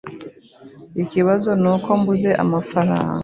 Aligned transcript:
Ikibazo 1.03 1.49
nuko 1.61 1.89
mbuze 1.99 2.29
amafaranga. 2.43 3.13